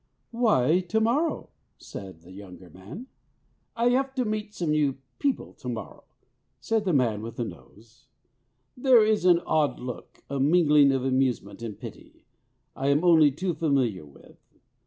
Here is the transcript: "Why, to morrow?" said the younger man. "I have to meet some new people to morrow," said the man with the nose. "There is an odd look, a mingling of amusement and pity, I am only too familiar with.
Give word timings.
"Why, 0.31 0.79
to 0.87 0.99
morrow?" 0.99 1.49
said 1.77 2.21
the 2.21 2.31
younger 2.31 2.71
man. 2.71 3.05
"I 3.75 3.89
have 3.89 4.15
to 4.15 4.25
meet 4.25 4.51
some 4.55 4.71
new 4.71 4.97
people 5.19 5.53
to 5.59 5.69
morrow," 5.69 6.05
said 6.59 6.85
the 6.85 6.91
man 6.93 7.21
with 7.21 7.35
the 7.35 7.45
nose. 7.45 8.07
"There 8.75 9.05
is 9.05 9.25
an 9.25 9.41
odd 9.41 9.79
look, 9.79 10.23
a 10.27 10.39
mingling 10.39 10.91
of 10.91 11.05
amusement 11.05 11.61
and 11.61 11.79
pity, 11.79 12.25
I 12.75 12.87
am 12.87 13.03
only 13.03 13.29
too 13.31 13.53
familiar 13.53 14.03
with. 14.07 14.39